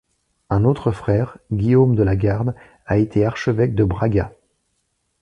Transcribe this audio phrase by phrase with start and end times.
[0.49, 2.55] Un autre frère, Guillaume de La Garde,
[2.87, 4.33] a été archevêque de Braga.